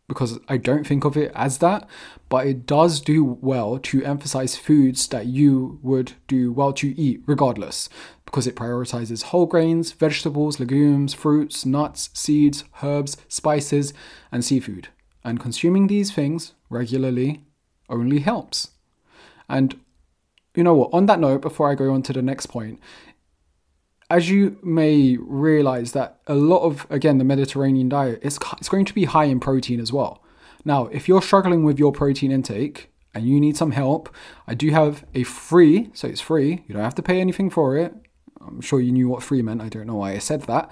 because 0.08 0.40
I 0.48 0.58
don't 0.58 0.86
think 0.86 1.04
of 1.04 1.18
it 1.18 1.32
as 1.34 1.58
that, 1.58 1.90
but 2.30 2.46
it 2.46 2.68
does 2.68 3.02
do 3.02 3.24
well 3.24 3.80
to 3.80 4.04
emphasize 4.04 4.56
foods 4.58 5.08
that 5.08 5.26
you 5.26 5.80
would 5.82 6.14
do 6.28 6.52
well 6.52 6.74
to 6.74 6.96
eat 7.00 7.24
regardless, 7.26 7.90
because 8.26 8.46
it 8.46 8.56
prioritizes 8.56 9.24
whole 9.24 9.48
grains, 9.48 9.94
vegetables, 9.94 10.60
legumes, 10.60 11.14
fruits, 11.14 11.66
nuts, 11.66 12.12
seeds, 12.14 12.66
herbs, 12.84 13.18
spices, 13.28 13.94
and 14.32 14.46
seafood. 14.46 14.90
And 15.24 15.40
consuming 15.40 15.88
these 15.88 16.12
things 16.12 16.54
regularly 16.70 17.44
only 17.90 18.20
helps. 18.20 18.72
And 19.48 19.80
you 20.56 20.64
know 20.64 20.74
what, 20.74 20.90
on 20.94 21.06
that 21.06 21.20
note, 21.20 21.42
before 21.42 21.70
I 21.70 21.76
go 21.76 21.94
on 21.94 22.02
to 22.04 22.14
the 22.14 22.22
next 22.22 22.48
point, 22.48 22.80
as 24.10 24.30
you 24.30 24.58
may 24.62 25.16
realize 25.18 25.94
that 25.94 26.20
a 26.28 26.36
lot 26.36 26.64
of 26.64 26.86
again 26.90 27.18
the 27.18 27.24
Mediterranean 27.24 27.88
diet 27.88 28.20
is 28.22 28.38
it's 28.58 28.68
going 28.70 28.86
to 28.86 28.94
be 28.94 29.06
high 29.06 29.26
in 29.26 29.40
protein 29.40 29.80
as 29.80 29.94
well. 29.94 30.22
Now, 30.66 30.88
if 30.88 31.08
you're 31.08 31.22
struggling 31.22 31.64
with 31.64 31.80
your 31.80 31.92
protein 31.92 32.32
intake 32.32 32.92
and 33.14 33.26
you 33.26 33.40
need 33.40 33.58
some 33.58 33.72
help, 33.72 34.14
I 34.48 34.54
do 34.54 34.70
have 34.72 35.06
a 35.16 35.24
free, 35.24 35.90
so 35.94 36.08
it's 36.08 36.22
free, 36.22 36.64
you 36.68 36.74
don't 36.74 36.84
have 36.84 36.96
to 36.96 37.02
pay 37.02 37.22
anything 37.22 37.50
for 37.50 37.78
it. 37.78 37.94
I'm 38.46 38.62
sure 38.62 38.82
you 38.82 38.92
knew 38.92 39.08
what 39.08 39.24
free 39.24 39.42
meant. 39.42 39.62
I 39.62 39.70
don't 39.70 39.88
know 39.88 39.96
why 39.96 40.12
I 40.12 40.18
said 40.18 40.42
that. 40.44 40.70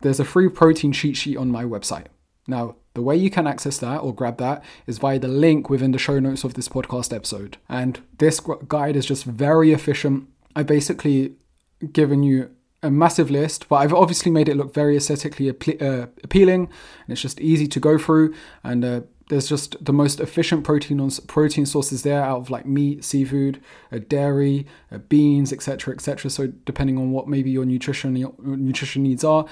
There's 0.00 0.20
a 0.20 0.24
free 0.24 0.48
protein 0.48 0.92
cheat 0.92 1.16
sheet 1.16 1.36
on 1.36 1.50
my 1.50 1.64
website. 1.64 2.06
Now, 2.46 2.76
the 2.96 3.02
way 3.02 3.14
you 3.14 3.30
can 3.30 3.46
access 3.46 3.76
that 3.78 3.98
or 3.98 4.14
grab 4.14 4.38
that 4.38 4.64
is 4.86 4.96
via 4.96 5.18
the 5.18 5.28
link 5.28 5.68
within 5.68 5.92
the 5.92 5.98
show 5.98 6.18
notes 6.18 6.44
of 6.44 6.54
this 6.54 6.66
podcast 6.66 7.14
episode. 7.14 7.58
And 7.68 8.00
this 8.16 8.40
guide 8.66 8.96
is 8.96 9.04
just 9.04 9.24
very 9.24 9.70
efficient. 9.72 10.28
I 10.56 10.62
basically 10.62 11.34
given 11.92 12.22
you 12.22 12.50
a 12.82 12.90
massive 12.90 13.30
list, 13.30 13.68
but 13.68 13.76
I've 13.76 13.92
obviously 13.92 14.32
made 14.32 14.48
it 14.48 14.56
look 14.56 14.72
very 14.72 14.96
aesthetically 14.96 15.50
uh, 15.50 16.06
appealing, 16.24 16.62
and 16.62 17.08
it's 17.08 17.20
just 17.20 17.38
easy 17.38 17.66
to 17.66 17.78
go 17.78 17.98
through. 17.98 18.34
And 18.64 18.82
uh, 18.82 19.00
there's 19.28 19.46
just 19.46 19.84
the 19.84 19.92
most 19.92 20.18
efficient 20.18 20.64
protein 20.64 20.98
on, 20.98 21.10
protein 21.26 21.66
sources 21.66 22.02
there 22.02 22.22
out 22.22 22.38
of 22.38 22.48
like 22.48 22.64
meat, 22.64 23.04
seafood, 23.04 23.60
uh, 23.92 23.98
dairy, 24.08 24.66
uh, 24.90 24.98
beans, 24.98 25.52
etc., 25.52 25.92
etc. 25.92 26.30
So 26.30 26.46
depending 26.64 26.96
on 26.96 27.10
what 27.10 27.28
maybe 27.28 27.50
your 27.50 27.66
nutrition 27.66 28.16
your 28.16 28.32
nutrition 28.38 29.02
needs 29.02 29.22
are, 29.22 29.44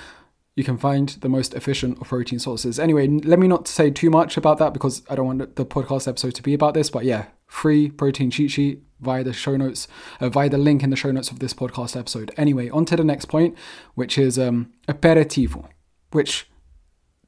you 0.56 0.64
can 0.64 0.78
find 0.78 1.08
the 1.20 1.28
most 1.28 1.54
efficient 1.54 2.00
of 2.00 2.08
protein 2.08 2.38
sources. 2.38 2.78
Anyway, 2.78 3.08
let 3.08 3.38
me 3.38 3.48
not 3.48 3.66
say 3.66 3.90
too 3.90 4.10
much 4.10 4.36
about 4.36 4.58
that 4.58 4.72
because 4.72 5.02
I 5.10 5.16
don't 5.16 5.26
want 5.26 5.56
the 5.56 5.66
podcast 5.66 6.06
episode 6.06 6.34
to 6.36 6.42
be 6.42 6.54
about 6.54 6.74
this. 6.74 6.90
But 6.90 7.04
yeah, 7.04 7.26
free 7.46 7.90
protein 7.90 8.30
cheat 8.30 8.52
sheet 8.52 8.82
via 9.00 9.24
the 9.24 9.32
show 9.32 9.56
notes, 9.56 9.88
uh, 10.20 10.28
via 10.28 10.48
the 10.48 10.58
link 10.58 10.82
in 10.82 10.90
the 10.90 10.96
show 10.96 11.10
notes 11.10 11.30
of 11.30 11.40
this 11.40 11.54
podcast 11.54 11.98
episode. 11.98 12.32
Anyway, 12.36 12.68
on 12.70 12.84
to 12.84 12.96
the 12.96 13.04
next 13.04 13.26
point, 13.26 13.56
which 13.94 14.16
is 14.16 14.38
um, 14.38 14.72
aperitivo, 14.86 15.68
which 16.12 16.48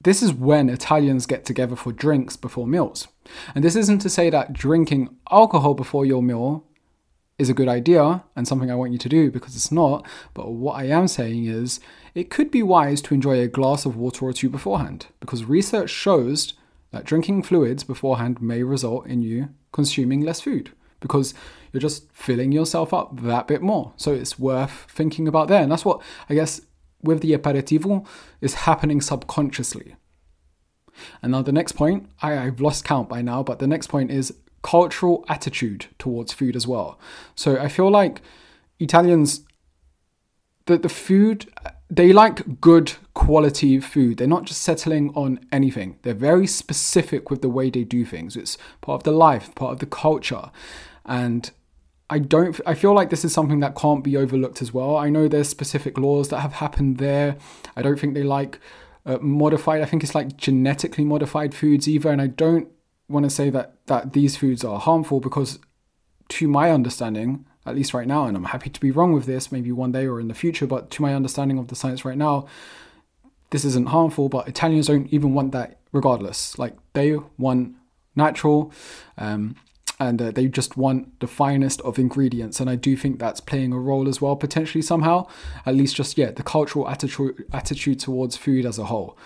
this 0.03 0.23
is 0.23 0.33
when 0.33 0.69
Italians 0.69 1.27
get 1.27 1.45
together 1.45 1.75
for 1.75 1.91
drinks 1.91 2.37
before 2.37 2.67
meals. 2.67 3.09
And 3.57 3.65
this 3.65 3.75
isn't 3.75 3.99
to 3.99 4.09
say 4.09 4.31
that 4.31 4.53
drinking 4.53 5.17
alcohol 5.33 5.75
before 5.75 6.07
your 6.07 6.23
meal 6.23 6.65
is 7.39 7.51
a 7.51 7.55
good 7.55 7.69
idea 7.69 8.25
and 8.35 8.49
something 8.49 8.71
I 8.71 8.75
want 8.75 8.93
you 8.93 8.99
to 8.99 9.09
do 9.09 9.31
because 9.31 9.55
it's 9.55 9.73
not. 9.73 10.07
But 10.35 10.53
what 10.53 10.75
I 10.75 10.85
am 10.85 11.07
saying 11.09 11.47
is 11.47 11.81
it 12.15 12.31
could 12.31 12.51
be 12.51 12.63
wise 12.63 13.03
to 13.03 13.15
enjoy 13.15 13.41
a 13.41 13.49
glass 13.49 13.85
of 13.85 13.97
water 13.97 14.25
or 14.25 14.33
two 14.33 14.49
beforehand 14.49 15.07
because 15.21 15.45
research 15.45 15.91
shows 15.91 16.55
that 16.93 17.05
drinking 17.05 17.43
fluids 17.43 17.85
beforehand 17.85 18.41
may 18.41 18.63
result 18.63 19.07
in 19.07 19.23
you 19.23 19.51
consuming 19.73 20.23
less 20.23 20.41
food 20.41 20.73
because 21.01 21.35
you're 21.73 21.81
just 21.81 22.11
filling 22.13 22.53
yourself 22.53 22.95
up 22.95 23.21
that 23.21 23.47
bit 23.47 23.61
more. 23.61 23.93
So 23.97 24.13
it's 24.13 24.39
worth 24.39 24.87
thinking 24.89 25.29
about 25.29 25.49
there. 25.49 25.63
And 25.63 25.71
that's 25.71 25.85
what 25.85 26.01
I 26.31 26.35
guess 26.35 26.63
with 27.03 27.21
the 27.21 27.33
aperitivo 27.33 28.07
is 28.41 28.55
happening 28.55 29.03
subconsciously. 29.03 29.97
And 31.21 31.33
now 31.33 31.43
the 31.43 31.53
next 31.53 31.73
point, 31.73 32.09
I, 32.23 32.39
I've 32.39 32.61
lost 32.61 32.85
count 32.85 33.11
by 33.11 33.21
now, 33.21 33.43
but 33.43 33.59
the 33.59 33.67
next 33.67 33.89
point 33.89 34.11
is 34.11 34.33
cultural 34.67 35.25
attitude 35.29 35.87
towards 35.97 36.33
food 36.33 36.57
as 36.57 36.67
well. 36.67 36.99
So 37.37 37.57
I 37.57 37.69
feel 37.69 37.89
like 37.89 38.21
Italians, 38.81 39.43
the, 40.67 40.77
the 40.77 40.89
food, 40.89 41.47
they 41.89 42.13
like 42.13 42.61
good 42.61 42.95
quality 43.15 43.79
food. 43.79 44.19
They're 44.19 44.27
not 44.27 44.43
just 44.45 44.63
settling 44.63 45.11
on 45.15 45.39
anything. 45.53 46.01
They're 46.03 46.15
very 46.15 46.49
specific 46.49 47.31
with 47.31 47.43
the 47.43 47.49
way 47.49 47.71
they 47.71 47.85
do 47.85 48.05
things. 48.05 48.37
It's 48.37 48.59
part 48.81 49.01
of 49.01 49.05
the 49.05 49.13
life, 49.13 49.55
part 49.55 49.73
of 49.75 49.79
the 49.79 49.87
culture. 49.87 50.51
And 51.05 51.49
I 52.11 52.19
don't 52.19 52.61
I 52.67 52.75
feel 52.75 52.93
like 52.93 53.11
this 53.11 53.25
is 53.25 53.33
something 53.33 53.61
that 53.61 53.77
can't 53.77 54.03
be 54.03 54.17
overlooked 54.17 54.61
as 54.63 54.75
well. 54.75 54.97
I 54.97 55.11
know 55.11 55.29
there's 55.29 55.49
specific 55.49 55.97
laws 55.97 56.29
that 56.31 56.41
have 56.41 56.55
happened 56.55 56.99
there. 56.99 57.37
I 57.77 57.83
don't 57.83 58.01
think 58.01 58.15
they 58.15 58.25
like 58.25 58.59
uh, 59.05 59.19
modified. 59.21 59.81
I 59.81 59.85
think 59.85 60.03
it's 60.03 60.15
like 60.15 60.37
genetically 60.37 61.05
modified 61.05 61.55
foods 61.55 61.87
either 61.87 62.11
and 62.11 62.21
I 62.21 62.27
don't 62.27 62.69
want 63.09 63.25
to 63.25 63.31
say 63.31 63.51
that 63.51 63.75
that 63.87 64.13
these 64.13 64.37
foods 64.37 64.65
are 64.65 64.79
harmful 64.79 65.21
because 65.21 65.59
to 66.29 66.49
my 66.49 66.71
understanding 66.71 67.45
at 67.65 67.75
least 67.75 67.95
right 67.95 68.07
now 68.07 68.27
and 68.27 68.37
i'm 68.37 68.45
happy 68.45 68.71
to 68.71 68.81
be 68.81 68.91
wrong 68.91 69.13
with 69.13 69.27
this 69.27 69.53
maybe 69.53 69.73
one 69.73 69.93
day 69.93 70.07
or 70.07 70.21
in 70.21 70.29
the 70.29 70.35
future 70.35 70.67
but 70.67 70.91
to 70.91 71.03
my 71.03 71.15
understanding 71.15 71.59
of 71.59 71.69
the 71.69 71.77
science 71.77 72.05
right 72.05 72.19
now 72.19 72.47
this 73.51 73.65
isn't 73.65 73.89
harmful 73.89 74.29
but 74.29 74.49
italians 74.49 74.89
don't 74.89 75.13
even 75.13 75.35
want 75.35 75.53
that 75.53 75.79
regardless 75.93 76.59
like 76.59 76.75
they 76.93 77.17
want 77.39 77.75
natural. 78.17 78.73
Um, 79.19 79.57
and 79.99 80.21
uh, 80.21 80.31
they 80.31 80.47
just 80.49 80.77
want 80.77 81.21
the 81.21 81.27
finest 81.27 81.81
of 81.81 81.99
ingredients 81.99 82.61
and 82.61 82.69
i 82.69 82.75
do 82.75 82.97
think 82.97 83.19
that's 83.19 83.41
playing 83.41 83.73
a 83.73 83.79
role 83.79 84.09
as 84.09 84.21
well 84.21 84.37
potentially 84.37 84.83
somehow 84.83 85.27
at 85.65 85.75
least 85.75 85.97
just 85.97 86.19
yeah 86.19 86.31
the 86.31 86.43
cultural 86.43 86.87
attitude 86.87 87.47
attitude 87.53 87.99
towards 87.99 88.37
food 88.37 88.67
as 88.67 88.79
a 88.79 88.85
whole 88.85 89.17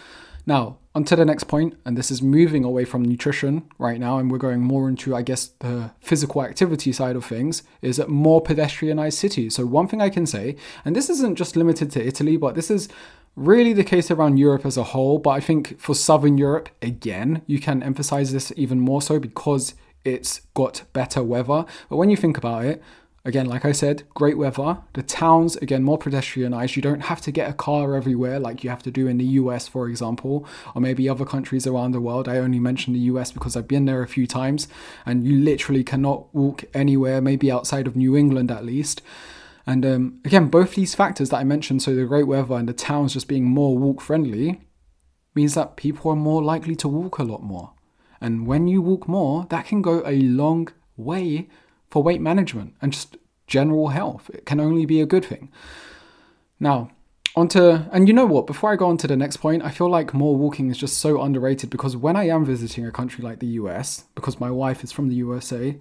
now 0.47 0.79
on 0.95 1.05
to 1.05 1.15
the 1.15 1.25
next 1.25 1.45
point 1.45 1.77
and 1.85 1.97
this 1.97 2.11
is 2.11 2.21
moving 2.21 2.65
away 2.65 2.85
from 2.85 3.05
nutrition 3.05 3.63
right 3.79 4.01
now 4.01 4.19
and 4.19 4.31
we're 4.31 4.39
going 4.39 4.61
more 4.61 4.89
into 4.89 5.15
i 5.15 5.23
guess 5.23 5.49
the 5.61 5.91
physical 6.01 6.43
activity 6.43 6.93
side 6.93 7.17
of 7.17 7.25
things 7.25 7.63
is 7.81 7.97
that 7.97 8.09
more 8.09 8.43
pedestrianized 8.43 9.15
cities 9.15 9.55
so 9.55 9.65
one 9.65 9.87
thing 9.87 10.03
i 10.03 10.09
can 10.09 10.27
say 10.27 10.57
and 10.85 10.97
this 10.97 11.09
isn't 11.09 11.37
just 11.37 11.57
limited 11.57 11.91
to 11.91 12.05
italy 12.05 12.37
but 12.37 12.55
this 12.55 12.71
is 12.71 12.89
really 13.37 13.73
the 13.73 13.85
case 13.85 14.11
around 14.11 14.39
Europe 14.39 14.67
as 14.67 14.77
a 14.77 14.83
whole, 14.83 15.19
but 15.19 15.31
I 15.31 15.41
think 15.41 15.79
for 15.81 15.95
Southern 15.95 16.37
Europe, 16.37 16.69
again, 16.83 17.43
you 17.47 17.59
can 17.59 17.83
emphasize 17.83 18.33
this 18.33 18.53
even 18.57 18.81
more 18.81 19.01
so 19.01 19.19
because 19.19 19.75
it's 20.05 20.41
got 20.55 20.83
better 20.93 21.23
weather. 21.23 21.65
But 21.89 21.97
when 21.97 22.11
you 22.11 22.17
think 22.17 22.37
about 22.37 22.65
it, 22.65 22.83
again, 23.25 23.47
like 23.47 23.65
I 23.65 23.73
said, 23.73 24.05
great 24.15 24.39
weather. 24.39 24.79
The 24.95 25.03
towns, 25.03 25.57
again, 25.57 25.83
more 25.83 25.99
pedestrianized. 25.99 26.77
You 26.77 26.83
don't 26.83 27.03
have 27.03 27.21
to 27.23 27.31
get 27.31 27.51
a 27.51 27.55
car 27.55 27.95
everywhere 27.95 28.41
like 28.41 28.65
you 28.65 28.71
have 28.71 28.83
to 28.85 28.91
do 28.91 29.07
in 29.07 29.19
the 29.19 29.25
US, 29.25 29.69
for 29.69 29.89
example, 29.89 30.47
or 30.75 30.81
maybe 30.81 31.09
other 31.09 31.25
countries 31.25 31.67
around 31.67 31.93
the 31.93 32.01
world. 32.01 32.29
I 32.29 32.39
only 32.39 32.59
mention 32.59 32.93
the 32.93 33.01
US 33.01 33.33
because 33.33 33.57
I've 33.57 33.69
been 33.69 33.85
there 33.85 34.03
a 34.03 34.09
few 34.09 34.27
times, 34.27 34.69
and 35.05 35.27
you 35.27 35.39
literally 35.39 35.85
cannot 35.85 36.35
walk 36.35 36.65
anywhere, 36.73 37.21
maybe 37.21 37.51
outside 37.51 37.87
of 37.87 37.97
New 37.97 38.17
England 38.17 38.51
at 38.51 38.65
least. 38.65 39.03
And 39.67 39.85
um, 39.85 40.21
again, 40.25 40.49
both 40.49 40.75
these 40.75 40.95
factors 40.95 41.29
that 41.31 41.37
I 41.37 41.45
mentioned, 41.45 41.83
so 41.83 41.95
the 41.95 42.05
great 42.05 42.27
weather 42.27 42.55
and 42.55 42.69
the 42.69 42.73
towns 42.73 43.13
just 43.13 43.29
being 43.29 43.45
more 43.45 43.77
walk 43.77 44.01
friendly, 44.01 44.63
means 45.35 45.55
that 45.55 45.77
people 45.77 46.11
are 46.11 46.17
more 46.17 46.43
likely 46.43 46.75
to 46.77 46.89
walk 46.89 47.19
a 47.19 47.23
lot 47.23 47.43
more. 47.43 47.75
And 48.21 48.47
when 48.47 48.67
you 48.67 48.83
walk 48.83 49.07
more, 49.07 49.47
that 49.51 49.67
can 49.67 49.83
go 49.83 50.03
a 50.05 50.21
long 50.21 50.69
way 50.97 51.49
for 51.91 52.03
weight 52.03 52.21
management 52.21 52.75
and 52.81 52.93
just 52.93 53.17
general 53.47 53.89
health. 53.89 54.31
It 54.33 54.47
can 54.47 54.61
only 54.61 54.87
be 54.87 55.01
a 55.01 55.07
good 55.07 55.25
thing. 55.25 55.51
Now, 56.59 56.91
onto 57.37 57.61
and 57.93 58.09
you 58.09 58.13
know 58.13 58.27
what 58.27 58.45
before 58.45 58.73
i 58.73 58.77
go 58.77 58.89
on 58.89 58.97
to 58.97 59.07
the 59.07 59.17
next 59.17 59.37
point 59.37 59.63
i 59.63 59.71
feel 59.71 59.89
like 59.89 60.13
more 60.13 60.35
walking 60.35 60.69
is 60.69 60.77
just 60.77 60.99
so 60.99 61.23
underrated 61.23 61.71
because 61.71 61.97
when 61.97 62.17
i 62.17 62.27
am 62.27 62.45
visiting 62.45 62.85
a 62.85 62.91
country 62.91 63.23
like 63.23 63.39
the 63.39 63.47
us 63.47 64.03
because 64.17 64.41
my 64.41 64.51
wife 64.51 64.83
is 64.83 64.91
from 64.91 65.09
the 65.09 65.15
usa 65.15 65.79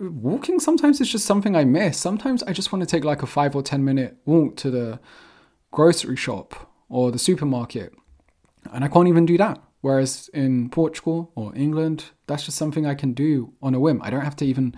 walking 0.00 0.58
sometimes 0.58 1.00
is 1.00 1.08
just 1.08 1.26
something 1.26 1.54
i 1.54 1.62
miss 1.62 1.96
sometimes 1.96 2.42
i 2.42 2.52
just 2.52 2.72
want 2.72 2.82
to 2.82 2.90
take 2.90 3.04
like 3.04 3.22
a 3.22 3.26
five 3.26 3.54
or 3.54 3.62
ten 3.62 3.84
minute 3.84 4.16
walk 4.24 4.56
to 4.56 4.68
the 4.68 4.98
grocery 5.70 6.16
shop 6.16 6.68
or 6.88 7.12
the 7.12 7.20
supermarket 7.20 7.92
and 8.72 8.84
i 8.84 8.88
can't 8.88 9.06
even 9.06 9.24
do 9.24 9.38
that 9.38 9.62
Whereas 9.84 10.30
in 10.32 10.70
Portugal 10.70 11.30
or 11.34 11.54
England, 11.54 12.06
that's 12.26 12.46
just 12.46 12.56
something 12.56 12.86
I 12.86 12.94
can 12.94 13.12
do 13.12 13.52
on 13.60 13.74
a 13.74 13.78
whim. 13.78 14.00
I 14.02 14.08
don't 14.08 14.22
have 14.22 14.34
to 14.36 14.46
even, 14.46 14.74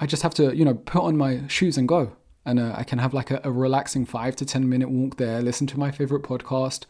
I 0.00 0.06
just 0.06 0.22
have 0.22 0.34
to, 0.34 0.54
you 0.54 0.64
know, 0.64 0.74
put 0.74 1.02
on 1.02 1.16
my 1.16 1.46
shoes 1.48 1.76
and 1.76 1.88
go. 1.88 2.16
And 2.44 2.58
uh, 2.58 2.72
I 2.76 2.84
can 2.84 2.98
have 2.98 3.12
like 3.12 3.30
a, 3.30 3.40
a 3.44 3.50
relaxing 3.50 4.06
five 4.06 4.36
to 4.36 4.44
10 4.44 4.68
minute 4.68 4.90
walk 4.90 5.16
there, 5.16 5.42
listen 5.42 5.66
to 5.68 5.78
my 5.78 5.90
favorite 5.90 6.22
podcast, 6.22 6.86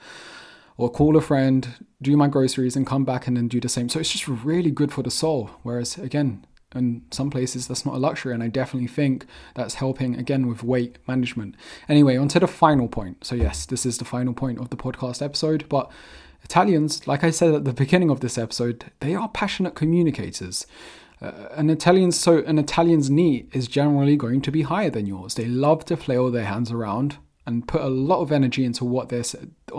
or 0.77 0.91
call 0.91 1.17
a 1.17 1.21
friend, 1.21 1.85
do 2.01 2.17
my 2.17 2.29
groceries, 2.29 2.77
and 2.77 2.87
come 2.87 3.05
back 3.05 3.27
and 3.27 3.37
then 3.37 3.49
do 3.49 3.61
the 3.61 3.69
same. 3.69 3.89
So 3.89 3.99
it's 3.99 4.13
just 4.13 4.29
really 4.29 4.71
good 4.71 4.93
for 4.93 5.03
the 5.03 5.11
soul. 5.11 5.51
Whereas, 5.63 5.99
again, 5.99 6.47
in 6.75 7.03
some 7.11 7.31
places 7.31 7.67
that's 7.67 7.87
not 7.87 7.95
a 7.95 7.99
luxury 7.99 8.35
and 8.35 8.43
i 8.43 8.47
definitely 8.47 8.87
think 8.87 9.25
that's 9.55 9.77
helping 9.77 10.15
again 10.17 10.47
with 10.47 10.63
weight 10.63 10.99
management 11.09 11.55
anyway 11.89 12.15
on 12.15 12.29
to 12.29 12.39
the 12.39 12.47
final 12.47 12.89
point 12.89 13.25
so 13.25 13.35
yes 13.35 13.65
this 13.65 13.87
is 13.87 13.97
the 13.97 14.05
final 14.05 14.35
point 14.35 14.59
of 14.59 14.69
the 14.69 14.77
podcast 14.77 15.23
episode 15.23 15.67
but 15.71 15.91
Italians, 16.45 17.07
like 17.07 17.25
I 17.25 17.31
said 17.31 17.53
at 17.55 17.65
the 17.65 17.73
beginning 17.73 18.11
of 18.11 18.21
this 18.21 18.39
episode, 18.39 18.87
they 19.01 19.15
are 19.15 19.29
passionate 19.29 19.75
communicators. 19.75 20.67
Uh, 21.21 21.49
an 21.53 21.69
Italian 21.71 22.13
so 22.13 22.39
an 22.45 22.59
Italian's 22.59 23.11
NEAT 23.11 23.49
is 23.53 23.67
generally 23.67 24.17
going 24.17 24.41
to 24.43 24.53
be 24.53 24.63
higher 24.63 24.91
than 24.91 25.07
yours. 25.07 25.35
They 25.35 25.47
love 25.47 25.85
to 25.87 25.97
flail 25.97 26.31
their 26.31 26.45
hands 26.45 26.71
around 26.71 27.19
and 27.47 27.67
put 27.67 27.81
a 27.81 27.89
lot 27.89 28.21
of 28.21 28.31
energy 28.31 28.65
into 28.65 28.85
what 28.85 29.09
they're 29.09 29.25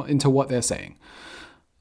into 0.07 0.29
what 0.29 0.49
they're 0.49 0.61
saying. 0.61 0.97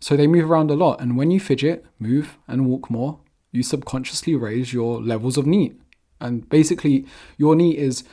So 0.00 0.16
they 0.16 0.28
move 0.28 0.48
around 0.48 0.70
a 0.70 0.74
lot, 0.74 1.00
and 1.00 1.16
when 1.16 1.30
you 1.30 1.40
fidget, 1.40 1.84
move, 1.98 2.38
and 2.46 2.66
walk 2.66 2.88
more, 2.88 3.18
you 3.50 3.62
subconsciously 3.64 4.36
raise 4.36 4.72
your 4.72 5.00
levels 5.00 5.36
of 5.36 5.46
NEAT. 5.46 5.80
And 6.20 6.48
basically, 6.48 7.06
your 7.36 7.56
NEAT 7.56 7.78
is 7.78 8.04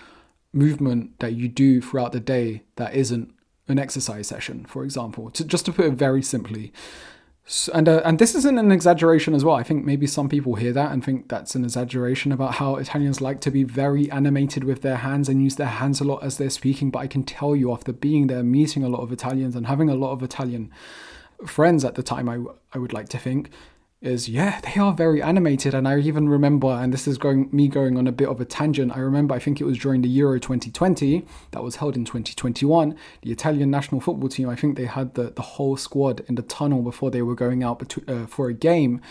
movement 0.52 1.20
that 1.20 1.34
you 1.34 1.48
do 1.48 1.82
throughout 1.82 2.12
the 2.12 2.20
day 2.20 2.64
that 2.78 2.96
isn't 2.96 3.34
an 3.68 3.78
exercise 3.78 4.28
session, 4.28 4.66
for 4.66 4.84
example, 4.84 5.30
to, 5.32 5.44
just 5.44 5.66
to 5.66 5.74
put 5.74 5.86
it 5.86 5.94
very 5.94 6.22
simply. 6.22 6.72
And 7.72 7.88
uh, 7.88 8.02
and 8.04 8.18
this 8.18 8.34
isn't 8.34 8.58
an 8.58 8.72
exaggeration 8.72 9.36
as 9.36 9.46
well. 9.46 9.56
I 9.56 9.62
think 9.62 9.86
maybe 9.86 10.08
some 10.08 10.30
people 10.30 10.56
hear 10.56 10.74
that 10.74 10.92
and 10.92 11.06
think 11.06 11.30
that's 11.30 11.54
an 11.54 11.64
exaggeration 11.64 12.32
about 12.32 12.56
how 12.56 12.78
Italians 12.78 13.22
like 13.22 13.40
to 13.42 13.52
be 13.52 13.64
very 13.64 14.10
animated 14.10 14.64
with 14.64 14.82
their 14.82 14.98
hands 14.98 15.30
and 15.30 15.44
use 15.44 15.56
their 15.56 15.68
hands 15.68 16.02
a 16.02 16.06
lot 16.06 16.24
as 16.24 16.38
they're 16.38 16.50
speaking. 16.50 16.90
But 16.90 17.00
I 17.00 17.08
can 17.08 17.24
tell 17.24 17.56
you, 17.56 17.72
after 17.72 17.94
being 17.94 18.28
there, 18.28 18.42
meeting 18.42 18.84
a 18.84 18.90
lot 18.90 19.02
of 19.02 19.12
Italians 19.12 19.56
and 19.56 19.68
having 19.68 19.92
a 19.92 19.96
lot 19.96 20.12
of 20.12 20.24
Italian 20.24 20.72
friends 21.46 21.86
at 21.86 21.94
the 21.94 22.02
time, 22.02 22.28
I 22.28 22.40
I 22.74 22.80
would 22.80 22.94
like 22.94 23.10
to 23.10 23.20
think 23.20 23.52
is 24.06 24.30
yeah 24.30 24.60
they 24.62 24.80
are 24.80 24.94
very 24.94 25.22
animated 25.22 25.74
and 25.74 25.88
i 25.88 25.98
even 25.98 26.30
remember 26.30 26.68
and 26.68 26.94
this 26.94 27.08
is 27.08 27.18
going 27.18 27.50
me 27.52 27.68
going 27.68 27.98
on 27.98 28.08
a 28.08 28.12
bit 28.12 28.28
of 28.28 28.40
a 28.40 28.46
tangent 28.46 28.96
i 28.96 29.00
remember 29.00 29.34
i 29.34 29.40
think 29.40 29.60
it 29.60 29.64
was 29.64 29.78
during 29.78 30.02
the 30.02 30.10
euro 30.10 30.40
2020 30.40 31.26
that 31.52 31.64
was 31.64 31.78
held 31.78 31.96
in 31.96 32.06
2021 32.06 32.96
the 33.22 33.32
italian 33.32 33.72
national 33.72 34.00
football 34.00 34.30
team 34.30 34.48
i 34.50 34.56
think 34.56 34.78
they 34.78 34.86
had 34.86 35.14
the, 35.16 35.32
the 35.32 35.42
whole 35.42 35.76
squad 35.76 36.24
in 36.28 36.36
the 36.36 36.42
tunnel 36.44 36.82
before 36.82 37.10
they 37.10 37.22
were 37.22 37.36
going 37.36 37.64
out 37.64 37.98
uh, 38.08 38.26
for 38.26 38.48
a 38.48 38.54
game 38.54 39.02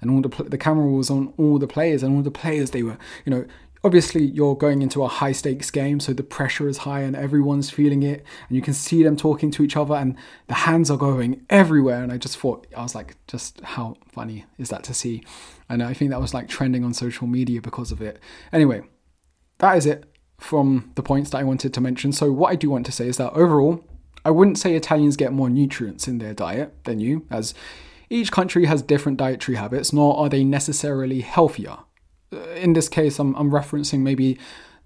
and 0.00 0.10
all 0.10 0.20
the 0.20 0.44
the 0.44 0.58
camera 0.58 0.86
was 0.86 1.10
on 1.10 1.32
all 1.36 1.58
the 1.58 1.66
players 1.66 2.02
and 2.02 2.16
all 2.16 2.22
the 2.22 2.30
players 2.30 2.70
they 2.70 2.82
were 2.82 2.98
you 3.24 3.30
know 3.30 3.44
obviously 3.84 4.24
you're 4.24 4.56
going 4.56 4.82
into 4.82 5.02
a 5.02 5.08
high 5.08 5.32
stakes 5.32 5.70
game 5.70 6.00
so 6.00 6.12
the 6.12 6.22
pressure 6.22 6.68
is 6.68 6.78
high 6.78 7.00
and 7.00 7.14
everyone's 7.14 7.70
feeling 7.70 8.02
it 8.02 8.24
and 8.48 8.56
you 8.56 8.62
can 8.62 8.74
see 8.74 9.02
them 9.02 9.16
talking 9.16 9.50
to 9.50 9.62
each 9.62 9.76
other 9.76 9.94
and 9.94 10.16
the 10.46 10.54
hands 10.54 10.90
are 10.90 10.96
going 10.96 11.44
everywhere 11.48 12.02
and 12.02 12.12
i 12.12 12.16
just 12.16 12.36
thought 12.36 12.66
i 12.76 12.82
was 12.82 12.94
like 12.94 13.16
just 13.26 13.60
how 13.60 13.96
funny 14.10 14.44
is 14.58 14.68
that 14.68 14.82
to 14.84 14.94
see? 14.94 15.22
And 15.68 15.82
i 15.82 15.92
think 15.92 16.10
that 16.10 16.20
was 16.20 16.34
like 16.34 16.48
trending 16.48 16.84
on 16.84 16.94
social 16.94 17.26
media 17.26 17.60
because 17.60 17.92
of 17.92 18.00
it. 18.00 18.18
Anyway 18.52 18.82
that 19.58 19.76
is 19.76 19.86
it 19.86 20.04
from 20.38 20.92
the 20.94 21.02
points 21.02 21.30
that 21.30 21.38
i 21.38 21.44
wanted 21.44 21.74
to 21.74 21.80
mention. 21.80 22.12
So 22.12 22.30
what 22.32 22.52
i 22.52 22.56
do 22.56 22.70
want 22.70 22.86
to 22.86 22.92
say 22.92 23.08
is 23.08 23.16
that 23.18 23.32
overall 23.32 23.84
i 24.24 24.30
wouldn't 24.30 24.58
say 24.58 24.74
italians 24.74 25.16
get 25.16 25.32
more 25.32 25.50
nutrients 25.50 26.08
in 26.08 26.18
their 26.18 26.34
diet 26.34 26.74
than 26.84 27.00
you 27.00 27.26
as 27.30 27.54
each 28.10 28.32
country 28.32 28.64
has 28.64 28.82
different 28.82 29.18
dietary 29.18 29.56
habits 29.56 29.92
nor 29.92 30.16
are 30.16 30.28
they 30.28 30.42
necessarily 30.42 31.20
healthier 31.20 31.76
Uh, 32.32 32.38
in 32.50 32.72
this 32.72 32.88
case, 32.88 33.18
I'm, 33.18 33.34
I'm 33.36 33.50
referencing 33.50 34.00
maybe 34.00 34.38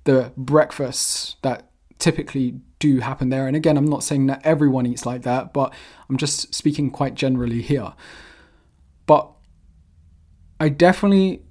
the 0.04 0.32
breakfasts 0.36 1.36
that 1.42 1.70
typically 1.98 2.60
do 2.78 2.98
happen 3.00 3.28
there. 3.28 3.46
And 3.46 3.56
again, 3.56 3.76
I'm 3.76 3.86
not 3.86 4.02
saying 4.02 4.26
that 4.26 4.44
everyone 4.44 4.86
eats 4.86 5.06
like 5.06 5.22
that, 5.22 5.52
but 5.52 5.72
I'm 6.08 6.16
just 6.16 6.54
speaking 6.54 6.90
quite 6.90 7.14
generally 7.14 7.62
here. 7.62 7.92
But 9.06 9.30
I 10.58 10.68
definitely 10.68 11.42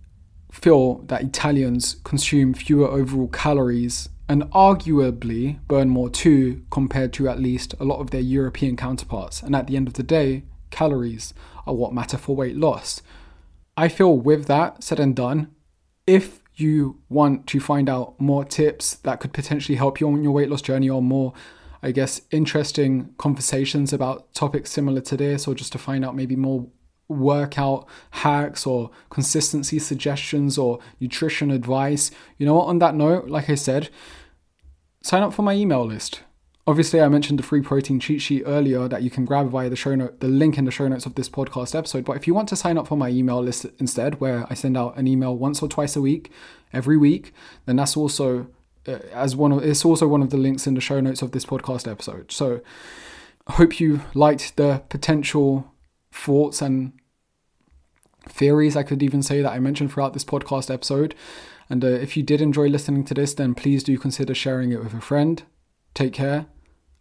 feel 0.51 1.00
that 1.03 1.24
Italians 1.24 1.95
consume 2.03 2.53
fewer 2.53 2.88
overall 2.88 3.29
calories 3.29 4.10
and 4.27 4.43
arguably 4.51 5.60
burn 5.67 5.89
more 5.89 6.10
too 6.10 6.63
compared 6.69 7.13
to 7.13 7.27
at 7.27 7.39
least 7.39 7.74
a 7.79 7.86
lot 7.86 8.00
of 8.00 8.12
their 8.12 8.21
European 8.21 8.77
counterparts. 8.77 9.41
And 9.41 9.55
at 9.55 9.67
the 9.67 9.75
end 9.75 9.88
of 9.88 9.95
the 9.95 10.03
day, 10.03 10.43
calories 10.69 11.33
are 11.65 11.74
what 11.74 11.93
matter 11.93 12.17
for 12.17 12.36
weight 12.36 12.55
loss. 12.55 13.01
I 13.75 13.88
feel 13.88 14.17
with 14.17 14.48
that 14.48 14.83
said 14.83 15.00
and 15.00 15.15
done, 15.15 15.53
if 16.08 16.41
you 16.55 17.00
want 17.10 17.48
to 17.48 17.60
find 17.60 17.89
out 17.89 18.20
more 18.20 18.43
tips 18.43 18.96
that 18.96 19.20
could 19.20 19.34
potentially 19.34 19.77
help 19.77 20.00
you 20.00 20.08
on 20.08 20.24
your 20.24 20.31
weight 20.31 20.50
loss 20.50 20.62
journey 20.62 20.89
or 20.89 21.01
more 21.01 21.34
I 21.84 21.91
guess 21.91 22.22
interesting 22.29 23.13
conversations 23.17 23.91
about 23.91 24.34
topics 24.34 24.70
similar 24.72 25.01
to 25.01 25.17
this 25.17 25.48
or 25.48 25.55
just 25.55 25.72
to 25.72 25.77
find 25.77 26.05
out 26.05 26.15
maybe 26.15 26.36
more 26.36 26.67
workout 27.08 27.88
hacks 28.12 28.65
or 28.65 28.91
consistency 29.10 29.79
suggestions 29.79 30.58
or 30.58 30.79
nutrition 31.00 31.51
advice. 31.51 32.12
You 32.38 32.46
know 32.46 32.55
what, 32.55 32.67
on 32.67 32.79
that 32.79 32.96
note, 32.96 33.29
like 33.29 33.50
I 33.50 33.55
said, 33.55 33.89
sign 35.01 35.24
up 35.24 35.34
for 35.34 35.41
my 35.41 35.53
email 35.53 35.86
list. 35.86 36.22
Obviously, 36.68 37.01
I 37.01 37.08
mentioned 37.08 37.39
the 37.39 37.44
free 37.44 37.62
protein 37.62 38.00
cheat 38.00 38.22
sheet 38.22 38.44
earlier 38.46 38.88
that 38.88 39.01
you 39.01 39.10
can 39.10 39.25
grab 39.25 39.50
via 39.50 39.70
the 39.70 39.75
show 39.75 39.96
note, 39.96 40.20
the 40.20 40.27
link 40.27 40.60
in 40.60 40.65
the 40.65 40.72
show 40.72 40.88
notes 40.88 41.08
of 41.08 41.15
this 41.15 41.27
podcast 41.27 41.75
episode. 41.75 42.06
But 42.06 42.18
if 42.18 42.27
you 42.27 42.36
want 42.36 42.50
to 42.50 42.56
sign 42.56 42.77
up 42.77 42.88
for 42.88 42.96
my 42.96 43.10
email 43.10 43.41
list 43.41 43.65
instead, 43.80 44.20
where 44.22 44.46
I 44.48 44.53
send 44.53 44.77
out 44.77 44.96
an 44.96 45.08
email 45.08 45.36
once 45.36 45.62
or 45.63 45.68
twice 45.68 45.96
a 45.96 46.01
week, 46.01 46.32
every 46.72 46.98
week, 46.98 47.34
then 47.65 47.77
that's 47.77 47.98
also 47.98 48.48
uh, 48.88 49.00
as 49.12 49.36
one 49.36 49.51
of 49.51 49.63
it's 49.63 49.84
also 49.84 50.08
one 50.08 50.22
of 50.22 50.30
the 50.30 50.38
links 50.38 50.68
in 50.68 50.75
the 50.75 50.82
show 50.82 51.00
notes 51.00 51.24
of 51.24 51.32
this 51.32 51.46
podcast 51.46 51.89
episode. 51.89 52.32
So, 52.32 52.62
I 53.48 53.53
hope 53.53 53.80
you 53.80 54.01
liked 54.13 54.56
the 54.56 54.84
potential 54.89 55.74
thoughts 56.12 56.62
and 56.62 56.94
theories. 58.30 58.75
I 58.75 58.84
could 58.84 59.01
even 59.01 59.24
say 59.24 59.41
that 59.41 59.51
I 59.51 59.60
mentioned 59.60 59.91
throughout 59.91 60.13
this 60.13 60.25
podcast 60.25 60.72
episode. 60.72 61.15
And 61.70 61.84
uh, 61.84 61.88
if 61.88 62.15
you 62.15 62.22
did 62.22 62.39
enjoy 62.39 62.68
listening 62.68 63.03
to 63.06 63.13
this, 63.13 63.34
then 63.34 63.56
please 63.56 63.84
do 63.84 63.98
consider 63.98 64.36
sharing 64.36 64.72
it 64.72 64.84
with 64.84 64.94
a 64.94 65.01
friend. 65.01 65.44
Take 65.93 66.13
care, 66.13 66.45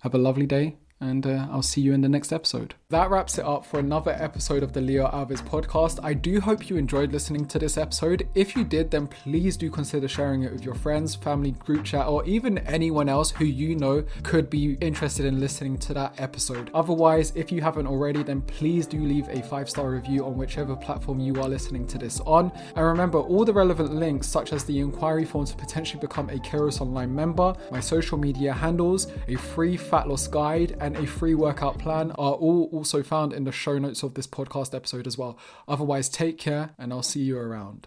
have 0.03 0.15
a 0.15 0.19
lovely 0.19 0.47
day, 0.47 0.77
and 1.01 1.27
uh, 1.27 1.47
I'll 1.51 1.63
see 1.63 1.81
you 1.81 1.93
in 1.95 2.03
the 2.03 2.09
next 2.09 2.33
episode. 2.33 2.75
That 2.91 3.11
wraps 3.11 3.39
it 3.39 3.45
up 3.45 3.65
for 3.65 3.79
another 3.79 4.11
episode 4.19 4.63
of 4.63 4.73
the 4.73 4.81
Leo 4.81 5.07
Alves 5.09 5.43
podcast. 5.43 5.99
I 6.03 6.13
do 6.13 6.41
hope 6.41 6.69
you 6.69 6.77
enjoyed 6.77 7.13
listening 7.13 7.47
to 7.47 7.59
this 7.59 7.79
episode. 7.79 8.29
If 8.35 8.55
you 8.55 8.65
did, 8.65 8.91
then 8.91 9.07
please 9.07 9.57
do 9.57 9.71
consider 9.71 10.09
sharing 10.09 10.43
it 10.43 10.53
with 10.53 10.65
your 10.65 10.75
friends, 10.75 11.15
family, 11.15 11.53
group 11.53 11.85
chat, 11.85 12.07
or 12.07 12.25
even 12.27 12.59
anyone 12.59 13.09
else 13.09 13.31
who 13.31 13.45
you 13.45 13.77
know 13.77 14.05
could 14.23 14.51
be 14.51 14.75
interested 14.81 15.25
in 15.25 15.41
listening 15.41 15.79
to 15.79 15.95
that 15.95 16.21
episode. 16.21 16.71
Otherwise, 16.75 17.33
if 17.35 17.51
you 17.51 17.61
haven't 17.61 17.87
already, 17.87 18.23
then 18.23 18.43
please 18.43 18.87
do 18.87 18.99
leave 18.99 19.29
a 19.29 19.43
five 19.43 19.71
star 19.71 19.91
review 19.91 20.25
on 20.27 20.37
whichever 20.37 20.77
platform 20.77 21.21
you 21.21 21.35
are 21.41 21.49
listening 21.49 21.87
to 21.87 21.97
this 21.97 22.21
on. 22.21 22.53
And 22.77 22.85
remember, 22.85 23.21
all 23.21 23.45
the 23.45 23.53
relevant 23.55 23.95
links, 23.95 24.27
such 24.27 24.53
as 24.53 24.65
the 24.65 24.81
inquiry 24.81 25.25
form 25.25 25.47
to 25.47 25.57
potentially 25.57 26.01
become 26.01 26.29
a 26.29 26.39
Kairos 26.39 26.81
Online 26.81 27.15
member, 27.15 27.55
my 27.71 27.81
social 27.81 28.19
media 28.19 28.53
handles, 28.53 29.07
a 29.29 29.37
free 29.37 29.77
fat 29.77 30.09
loss 30.09 30.27
guide, 30.27 30.77
and 30.95 31.05
a 31.05 31.07
free 31.07 31.35
workout 31.35 31.79
plan, 31.79 32.11
are 32.13 32.33
all 32.33 32.69
also 32.73 33.03
found 33.03 33.33
in 33.33 33.45
the 33.45 33.53
show 33.53 33.79
notes 33.79 34.03
of 34.03 34.15
this 34.15 34.27
podcast 34.27 34.75
episode 34.75 35.07
as 35.07 35.17
well. 35.17 35.39
Otherwise, 35.69 36.09
take 36.09 36.37
care 36.39 36.71
and 36.79 36.93
I'll 36.93 37.03
see 37.03 37.21
you 37.21 37.39
around. 37.39 37.87